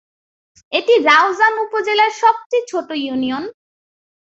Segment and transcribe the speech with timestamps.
[0.73, 3.43] এটি রাউজান উপজেলার সবচেয়ে ছোট ইউনিয়ন।